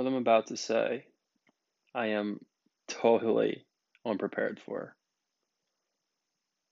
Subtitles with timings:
[0.00, 1.04] what I'm about to say,
[1.94, 2.40] I am
[2.88, 3.66] totally
[4.06, 4.96] unprepared for.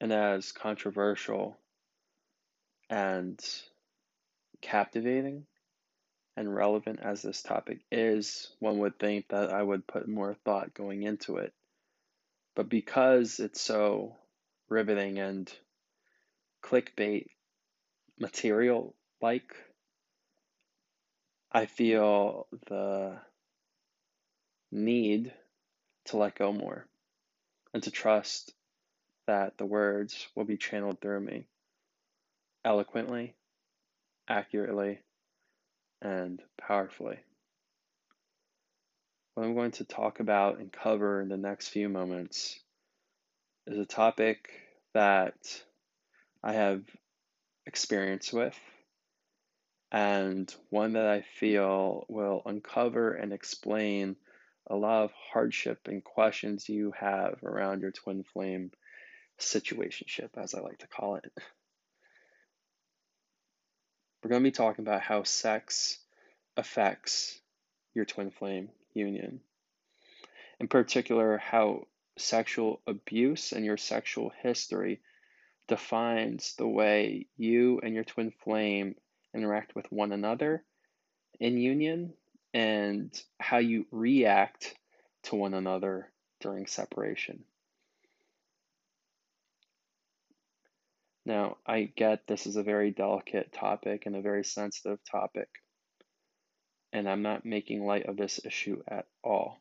[0.00, 1.58] And as controversial
[2.88, 3.38] and
[4.62, 5.44] captivating
[6.38, 10.72] and relevant as this topic is, one would think that I would put more thought
[10.72, 11.52] going into it.
[12.56, 14.16] But because it's so
[14.70, 15.52] riveting and
[16.64, 17.26] clickbait
[18.18, 19.54] material like,
[21.50, 23.18] I feel the
[24.70, 25.32] need
[26.06, 26.86] to let go more
[27.72, 28.52] and to trust
[29.26, 31.46] that the words will be channeled through me
[32.64, 33.34] eloquently,
[34.28, 35.00] accurately,
[36.02, 37.18] and powerfully.
[39.34, 42.58] What I'm going to talk about and cover in the next few moments
[43.66, 44.50] is a topic
[44.92, 45.62] that
[46.42, 46.82] I have
[47.66, 48.58] experience with
[49.90, 54.16] and one that I feel will uncover and explain
[54.66, 58.70] a lot of hardship and questions you have around your twin flame
[59.38, 61.32] situationship, as I like to call it.
[64.22, 65.98] We're going to be talking about how sex
[66.56, 67.40] affects
[67.94, 69.40] your twin flame union.
[70.60, 71.86] In particular, how
[72.18, 75.00] sexual abuse and your sexual history
[75.68, 78.96] defines the way you and your twin flame
[79.38, 80.62] interact with one another
[81.40, 82.12] in union
[82.52, 84.74] and how you react
[85.24, 87.44] to one another during separation.
[91.24, 95.48] Now, I get this is a very delicate topic and a very sensitive topic,
[96.92, 99.58] and I'm not making light of this issue at all.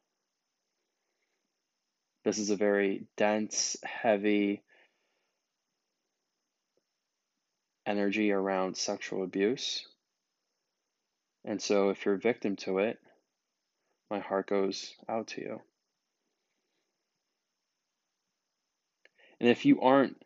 [2.23, 4.64] This is a very dense, heavy
[7.88, 9.88] energy around sexual abuse.
[11.45, 12.99] And so, if you're a victim to it,
[14.11, 15.61] my heart goes out to you.
[19.39, 20.17] And if you aren't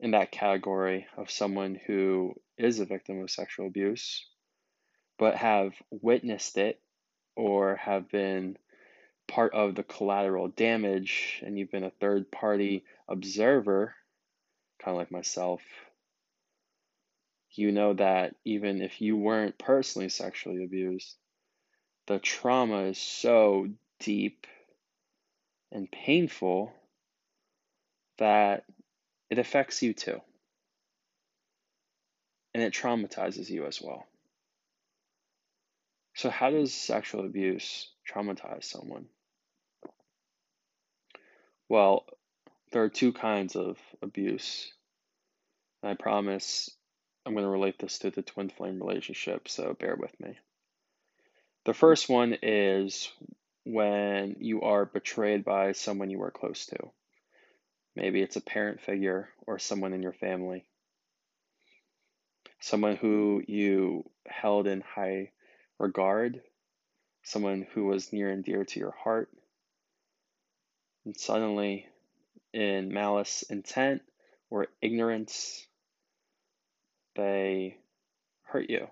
[0.00, 4.26] in that category of someone who is a victim of sexual abuse,
[5.18, 6.80] but have witnessed it
[7.34, 8.56] or have been
[9.28, 13.94] part of the collateral damage and you've been a third party observer,
[14.82, 15.62] kind of like myself,
[17.58, 21.16] you know that even if you weren't personally sexually abused,
[22.06, 23.68] the trauma is so
[24.00, 24.46] deep
[25.72, 26.72] and painful
[28.18, 28.64] that
[29.30, 30.20] it affects you too.
[32.54, 34.06] And it traumatizes you as well.
[36.14, 39.06] So, how does sexual abuse traumatize someone?
[41.68, 42.06] Well,
[42.72, 44.72] there are two kinds of abuse.
[45.82, 46.75] I promise
[47.26, 50.38] I'm going to relate this to the twin flame relationship, so bear with me.
[51.64, 53.10] The first one is
[53.64, 56.76] when you are betrayed by someone you are close to.
[57.96, 60.66] Maybe it's a parent figure or someone in your family.
[62.60, 65.32] Someone who you held in high
[65.80, 66.40] regard,
[67.24, 69.30] someone who was near and dear to your heart.
[71.04, 71.86] And suddenly,
[72.52, 74.02] in malice intent
[74.48, 75.66] or ignorance,
[77.16, 77.78] they
[78.44, 78.86] hurt you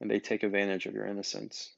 [0.00, 1.72] and they take advantage of your innocence.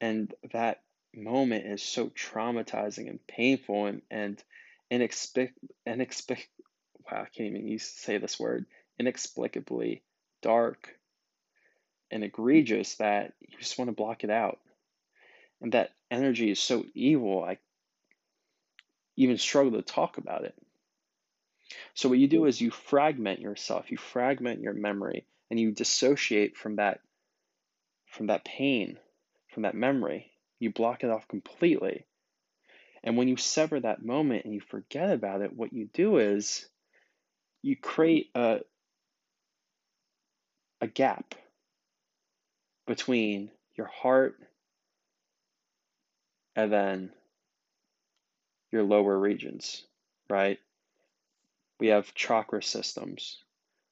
[0.00, 0.82] And that
[1.14, 4.42] moment is so traumatizing and painful and, and
[4.90, 5.52] inexplic-
[5.86, 6.48] inexplic-
[7.10, 8.66] wow, I can't even use, say this word,
[8.98, 10.02] inexplicably
[10.40, 10.88] dark
[12.10, 14.58] and egregious that you just want to block it out.
[15.60, 17.58] And that energy is so evil, I
[19.16, 20.54] even struggle to talk about it.
[21.94, 22.48] So, what you do hmm.
[22.48, 27.00] is you fragment yourself, you fragment your memory, and you dissociate from that,
[28.06, 28.98] from that pain,
[29.48, 32.06] from that memory you block it off completely.
[33.02, 36.68] And when you sever that moment and you forget about it, what you do is
[37.62, 38.60] you create a,
[40.80, 41.34] a gap
[42.86, 44.36] between your heart
[46.54, 47.10] and then
[48.70, 49.82] your lower regions,
[50.30, 50.60] right?
[51.82, 53.42] We have chakra systems.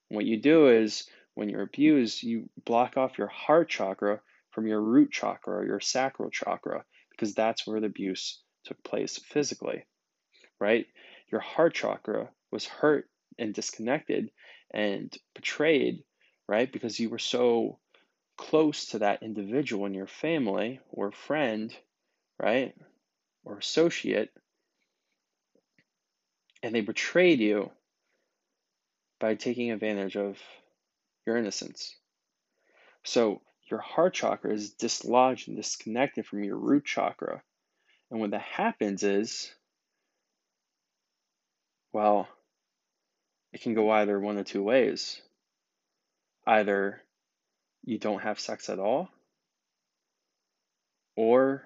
[0.07, 4.21] what you do is when you're abused, you block off your heart chakra
[4.51, 9.17] from your root chakra or your sacral chakra, because that's where the abuse took place
[9.17, 9.83] physically,
[10.57, 10.85] right?
[11.33, 14.31] Your heart chakra was hurt and disconnected
[14.73, 16.05] and betrayed,
[16.47, 16.71] right?
[16.71, 17.77] Because you were so
[18.37, 21.75] close to that individual in your family or friend,
[22.41, 22.73] right?
[23.43, 24.29] Or associate,
[26.63, 27.69] and they betrayed you
[29.21, 30.37] by taking advantage of
[31.25, 31.95] your innocence.
[33.03, 37.41] So your heart chakra is dislodged and disconnected from your root chakra.
[38.09, 39.53] And when that happens is,
[41.93, 42.27] well,
[43.53, 45.21] it can go either one of two ways.
[46.45, 47.01] Either
[47.83, 49.09] you don't have sex at all,
[51.15, 51.63] or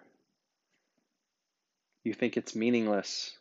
[2.04, 3.38] you think it's meaningless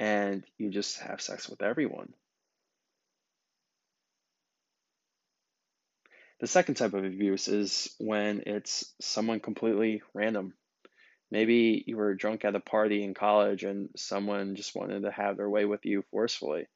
[0.00, 2.14] and you just have sex with everyone.
[6.40, 10.54] The second type of abuse is when it's someone completely random.
[11.30, 15.36] Maybe you were drunk at a party in college and someone just wanted to have
[15.36, 16.66] their way with you forcefully,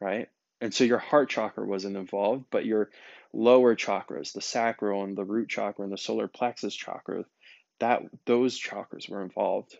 [0.00, 0.28] right?
[0.60, 2.90] And so your heart chakra wasn't involved, but your
[3.32, 7.24] lower chakras, the sacral and the root chakra and the solar plexus chakra,
[7.80, 9.76] that those chakras were involved,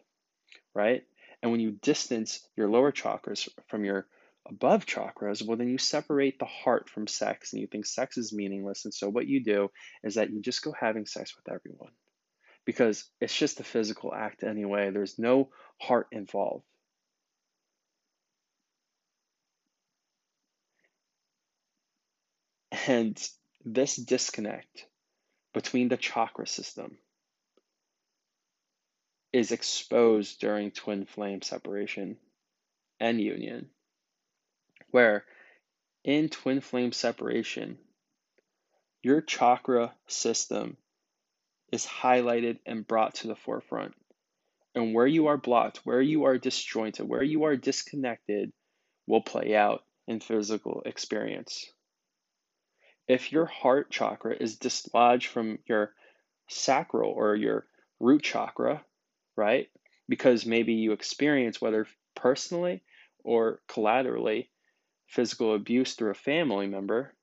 [0.75, 1.05] right?
[1.43, 4.07] And when you distance your lower chakras from your
[4.49, 8.33] above chakras, well, then you separate the heart from sex and you think sex is
[8.33, 8.85] meaningless.
[8.85, 9.71] And so what you do
[10.03, 11.93] is that you just go having sex with everyone
[12.65, 14.91] because it's just a physical act anyway.
[14.91, 15.51] There's no
[15.81, 16.65] heart involved.
[22.89, 23.17] And
[23.65, 24.87] this disconnect
[25.55, 26.99] between the chakra system
[29.33, 32.17] is exposed during twin flame separation
[32.99, 33.69] and union
[34.93, 35.25] where
[36.05, 37.79] in twin flame separation,
[39.03, 40.77] your chakra system
[41.73, 43.95] is highlighted and brought to the forefront.
[44.75, 48.53] And where you are blocked, where you are disjointed, where you are disconnected
[49.07, 51.67] will play out in physical experience.
[53.09, 55.93] If your heart chakra is dislodged from your
[56.49, 57.67] sacral or your
[58.01, 58.85] root chakra,
[59.37, 59.69] right?
[60.09, 62.83] Because maybe you experience, whether personally
[63.25, 64.51] or collaterally,
[65.13, 67.15] physical abuse through a family member,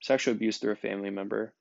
[0.00, 1.52] sexual abuse through a family member,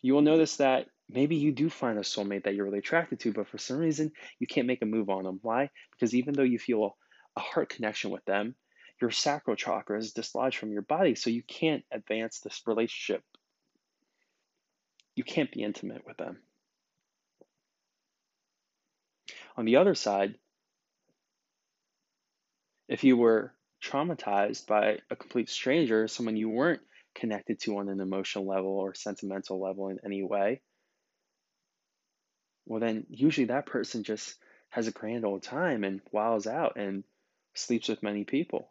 [0.00, 3.32] you will notice that maybe you do find a soulmate that you're really attracted to,
[3.32, 5.38] but for some reason you can't make a move on them.
[5.42, 5.68] Why?
[5.92, 6.96] Because even though you feel
[7.36, 8.54] a heart connection with them,
[9.02, 13.22] your sacral chakra is dislodged from your body, so you can't advance this relationship.
[15.14, 16.38] You can't be intimate with them.
[19.58, 20.36] On the other side,
[22.88, 23.52] if you were
[23.82, 26.82] traumatized by a complete stranger, someone you weren't
[27.14, 30.60] connected to on an emotional level or sentimental level in any way,
[32.66, 34.36] well, then usually that person just
[34.70, 37.04] has a grand old time and wows out and
[37.54, 38.70] sleeps with many people.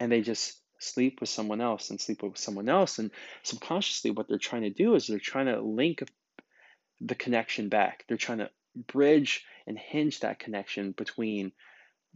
[0.00, 2.98] And they just sleep with someone else and sleep with someone else.
[2.98, 3.10] And
[3.42, 6.02] subconsciously, what they're trying to do is they're trying to link
[7.00, 8.04] the connection back.
[8.08, 11.52] They're trying to bridge and hinge that connection between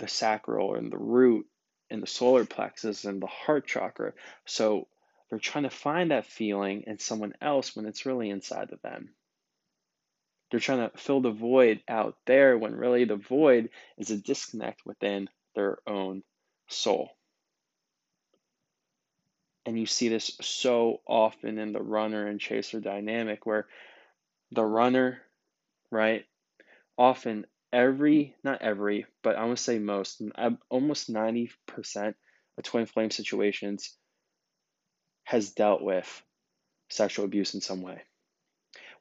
[0.00, 1.46] the sacral and the root
[1.90, 4.12] and the solar plexus and the heart chakra.
[4.46, 4.88] So
[5.28, 9.10] they're trying to find that feeling in someone else when it's really inside of them.
[10.50, 14.84] They're trying to fill the void out there when really the void is a disconnect
[14.84, 16.24] within their own
[16.68, 17.10] soul.
[19.64, 23.68] And you see this so often in the runner and chaser dynamic where
[24.50, 25.20] the runner,
[25.92, 26.24] right,
[26.98, 30.22] often every, not every, but I want to say most,
[30.68, 32.14] almost 90%
[32.58, 33.96] of twin flame situations
[35.24, 36.22] has dealt with
[36.88, 38.02] sexual abuse in some way,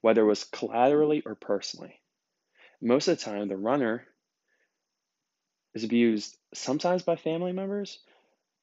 [0.01, 2.00] whether it was collaterally or personally.
[2.82, 4.05] Most of the time, the runner
[5.74, 8.00] is abused sometimes by family members.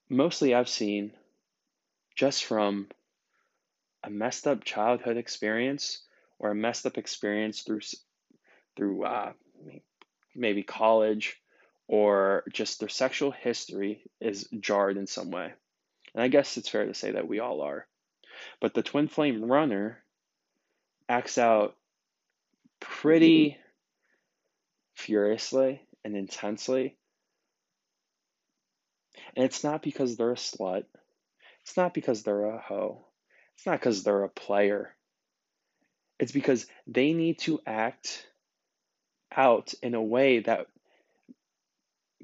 [0.09, 1.12] Mostly, I've seen
[2.14, 2.88] just from
[4.02, 6.02] a messed up childhood experience
[6.38, 7.81] or a messed up experience through
[8.76, 9.33] through uh,
[10.37, 11.40] maybe college,
[11.88, 15.52] or just their sexual history is jarred in some way.
[16.14, 17.87] And I guess it's fair to say that we all are.
[18.61, 19.99] But the twin flame runner
[21.09, 21.76] acts out
[22.81, 23.57] pretty
[24.95, 26.97] furiously and intensely.
[29.35, 30.85] And it's not because they're a slut.
[31.62, 33.05] It's not because they're a hoe.
[33.57, 34.95] It's not because they're a player.
[36.19, 38.26] It's because they need to act
[39.37, 40.66] out in a way that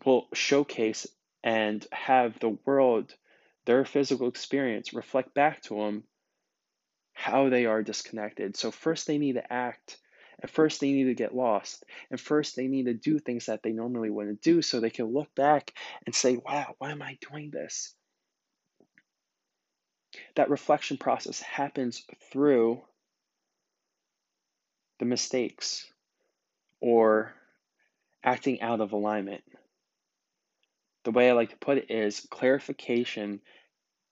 [0.04, 1.06] will showcase
[1.44, 3.14] and have the world,
[3.66, 6.04] their physical experience, reflect back to them
[7.12, 8.56] how they are disconnected.
[8.56, 9.98] So, first, they need to act.
[10.42, 11.84] At first, they need to get lost.
[12.10, 15.06] And first, they need to do things that they normally wouldn't do so they can
[15.06, 15.72] look back
[16.04, 17.94] and say, wow, why am I doing this?
[20.34, 22.82] That reflection process happens through
[24.98, 25.91] the mistakes,
[26.82, 27.34] or
[28.24, 29.44] acting out of alignment.
[31.04, 33.40] The way I like to put it is clarification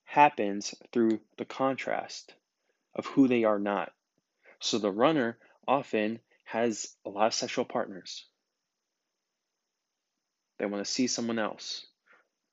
[0.05, 2.33] happens through the contrast.
[2.95, 3.91] of who they are not.
[4.59, 5.37] So the runner
[5.67, 8.25] often has a lot of sexual partners.
[10.59, 11.85] They want to see someone else.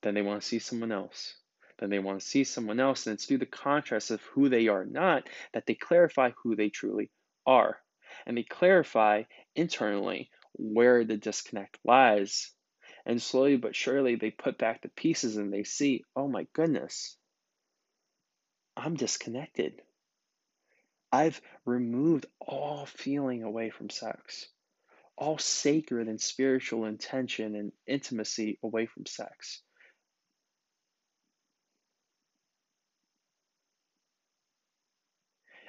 [0.03, 1.35] Then they want to see someone else.
[1.79, 3.07] Then they want to see someone else.
[3.07, 6.71] And it's through the contrast of who they are not that they clarify who they
[6.71, 7.11] truly
[7.47, 7.79] are.
[8.27, 9.25] And they clarify
[9.55, 12.53] internally where the disconnect lies.
[13.07, 17.17] And slowly but surely, they put back the pieces and they see, oh my goodness,
[18.77, 19.81] I'm disconnected.
[21.11, 24.47] I've removed all feeling away from sex,
[25.17, 29.62] all sacred and spiritual intention and intimacy away from sex.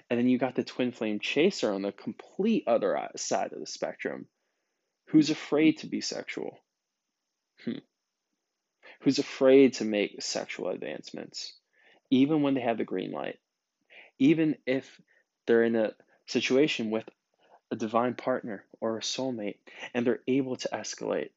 [0.09, 3.67] And then you got the twin flame chaser on the complete other side of the
[3.67, 4.27] spectrum
[5.09, 6.57] who's afraid to be sexual,
[7.63, 7.79] hmm.
[9.01, 11.53] who's afraid to make sexual advancements,
[12.09, 13.37] even when they have the green light,
[14.17, 14.99] even if
[15.45, 15.93] they're in a
[16.27, 17.07] situation with
[17.71, 19.57] a divine partner or a soulmate
[19.93, 21.29] and they're able to escalate.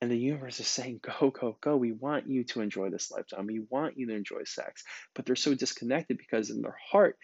[0.00, 1.76] And the universe is saying, go, go, go.
[1.76, 3.46] We want you to enjoy this lifetime.
[3.46, 4.84] We want you to enjoy sex.
[5.14, 7.18] But they're so disconnected because in their heart,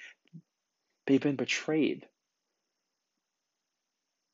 [1.07, 2.07] They've been betrayed.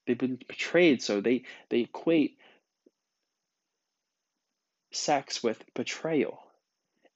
[0.07, 2.39] They've been betrayed, so they, they equate
[4.93, 6.41] sex with betrayal.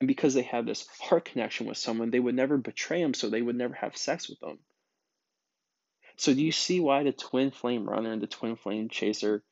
[0.00, 3.30] And because they have this heart connection with someone, they would never betray them, so
[3.30, 4.58] they would never have sex with them.
[6.16, 9.42] So do you see why the twin flame runner and the twin flame chaser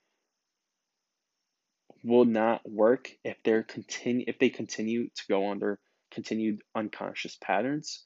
[2.05, 5.79] will not work if they're continue if they continue to go their
[6.11, 8.05] continued unconscious patterns?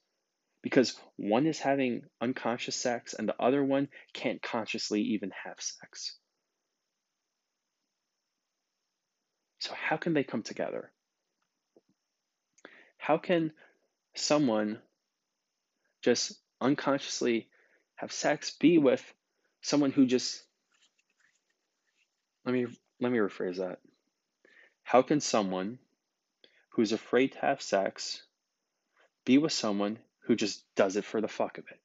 [0.62, 6.16] Because one is having unconscious sex and the other one can't consciously even have sex.
[9.58, 10.90] So, how can they come together?
[12.98, 13.52] How can
[14.14, 14.78] someone
[16.02, 17.48] just unconsciously
[17.96, 19.02] have sex be with
[19.60, 20.42] someone who just
[22.44, 22.66] let me
[23.00, 23.80] let me rephrase that.
[24.84, 25.78] How can someone
[26.70, 28.22] who's afraid to have sex
[29.24, 31.80] be with someone who just does it for the fuck of it.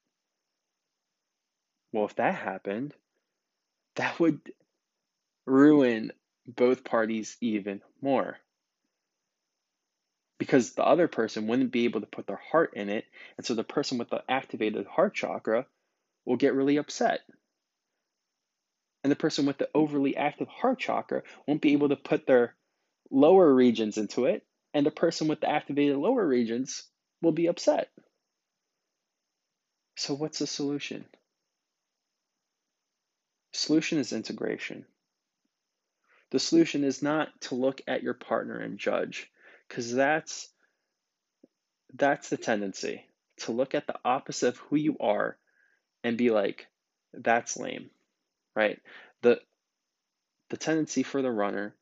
[1.94, 2.94] Well, if that happened,
[3.96, 4.40] that would
[5.46, 6.12] ruin
[6.48, 8.38] both parties even more.
[10.40, 13.06] Because the other person wouldn't be able to put their heart in it,
[13.38, 15.68] and so the person with the activated heart chakra
[16.26, 17.20] will get really upset.
[19.04, 22.56] And the person with the overly active heart chakra won't be able to put their
[23.12, 24.44] lower regions into it,
[24.74, 26.84] and the person with the activated lower regions
[27.22, 27.90] will be upset.
[29.96, 31.06] So, what's the solution?
[33.52, 34.86] Solution is integration.
[36.32, 39.30] The solution is not to look at your partner and judge,
[39.68, 40.50] because that's
[41.94, 43.06] that's the tendency
[43.38, 45.38] to look at the opposite of who you are
[46.04, 46.68] and be like,
[47.14, 47.90] that's lame,
[48.56, 48.80] right?
[49.22, 49.42] The
[50.50, 51.76] the tendency for the runner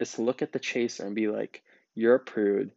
[0.00, 1.62] is to look at the chaser and be like,
[1.94, 2.72] you're a prude.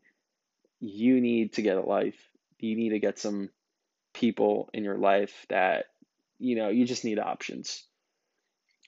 [0.79, 2.19] You need to get a life.
[2.59, 3.49] You need to get some
[4.19, 5.85] people in your life that
[6.39, 7.83] you know you just need options.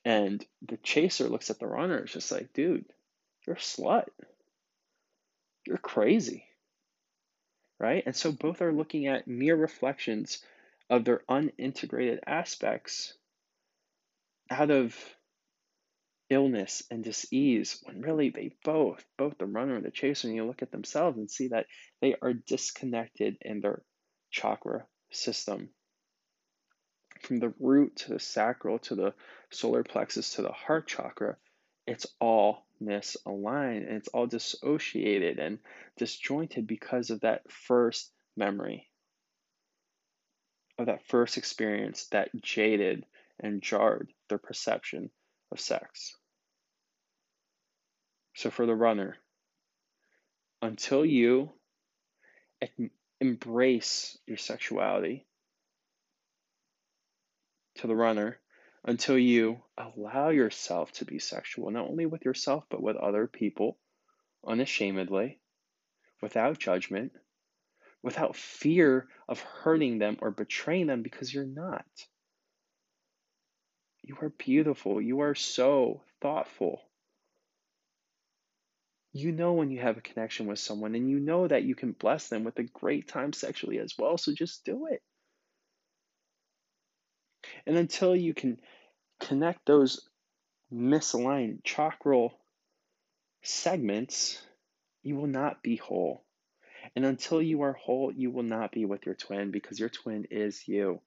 [0.05, 2.85] And the chaser looks at the runner it's just like dude
[3.45, 4.05] you're a slut.
[5.65, 6.45] You're crazy.
[7.79, 8.03] Right?
[8.05, 10.43] And so both are looking at mere reflections
[10.89, 13.13] of their unintegrated aspects
[14.49, 14.95] out of
[16.29, 20.45] illness and disease when really they both both the runner and the chaser and you
[20.45, 21.65] look at themselves and see that
[22.01, 23.81] they are disconnected in their
[24.29, 25.69] chakra system
[27.21, 29.13] from the root to the sacral to the
[29.49, 31.37] solar plexus to the heart chakra,
[31.85, 35.59] it's all misaligned and it's all dissociated and
[35.97, 38.87] disjointed because of that first memory,
[40.77, 43.05] of that first experience that jaded
[43.39, 45.09] and jarred their perception
[45.51, 46.15] of sex.
[48.35, 49.17] So, for the runner,
[50.61, 51.51] until you
[53.21, 55.25] embrace your sexuality
[57.75, 58.39] to the runner
[58.85, 63.77] until you allow yourself to be sexual, not only with yourself, but with other people,
[64.47, 65.39] unashamedly,
[66.21, 67.11] without judgment,
[68.01, 71.85] without fear of hurting them or betraying them because you're not.
[74.01, 75.01] You are beautiful.
[75.01, 76.81] You are so thoughtful
[79.11, 81.93] you know when you have a connection with someone and you know that you can
[81.93, 84.17] bless them with a great time sexually as well.
[84.17, 85.01] So just do it.
[87.65, 88.59] And until you can
[89.19, 90.07] connect those
[90.71, 92.33] misaligned chakral
[93.41, 94.41] segments,
[95.01, 96.23] you will not be whole.
[96.95, 100.25] And until you are whole, you will not be with your twin because your twin
[100.31, 101.01] is you,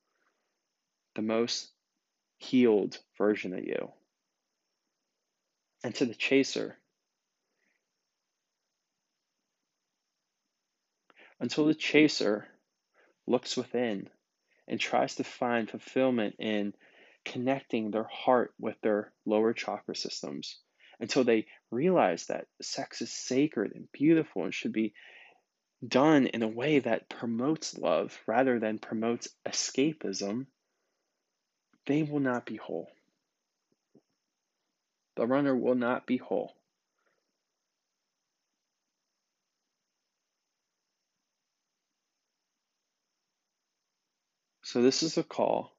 [1.14, 1.71] the most
[2.38, 3.90] healed version of you.
[5.85, 6.76] And to the chaser,
[11.43, 12.47] until the chaser
[13.27, 14.09] looks within
[14.69, 16.73] and tries to find fulfillment in
[17.25, 20.61] connecting their heart with their lower chakra systems
[21.01, 24.95] until they realize that sex is sacred and beautiful and should be
[25.87, 30.47] done in a way that promotes love rather than promotes escapism,
[31.87, 32.89] they will not be whole.
[35.17, 36.55] The runner will not be whole.
[44.73, 45.71] So, this is a call,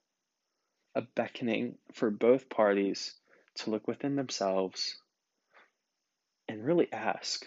[0.94, 3.16] a beckoning for both parties
[3.56, 4.96] to look within themselves
[6.48, 7.44] and really ask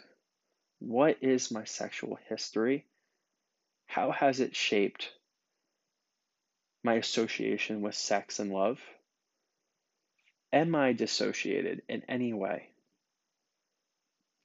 [0.80, 2.84] what is my sexual history?
[3.86, 5.12] How has it shaped
[6.82, 8.80] my association with sex and love?
[10.52, 12.70] Am I dissociated in any way?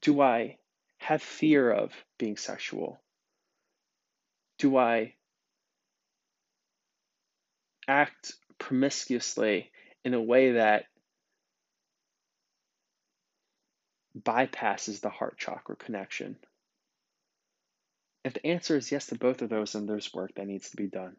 [0.04, 0.60] Do I
[1.00, 3.02] have fear of being sexual?
[4.60, 5.16] Do I
[7.92, 9.70] act promiscuously
[10.06, 10.86] in a way that
[14.18, 16.38] bypasses the heart chakra connection?
[18.24, 20.78] If the answer is yes to both of those, then there's work that needs to
[20.78, 21.16] be done.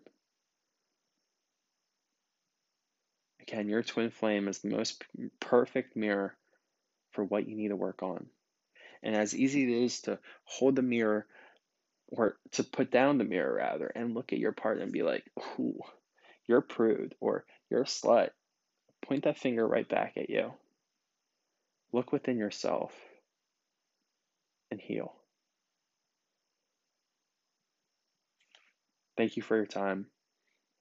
[3.43, 5.05] Again, your twin flame is the most
[5.41, 6.35] perfect mirror
[7.11, 8.27] for what you need to work on.
[9.03, 11.27] And as easy it is to hold the mirror
[12.09, 15.25] or to put down the mirror rather and look at your partner and be like,
[15.59, 15.81] ooh,
[16.47, 18.31] you're prude, or you're a slut,
[19.03, 20.53] point that finger right back at you.
[21.93, 22.93] Look within yourself
[24.71, 25.15] and heal.
[29.17, 30.07] Thank you for your time.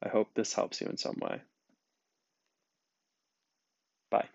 [0.04, 1.42] I hope this helps you in some way.
[4.10, 4.30] Bye.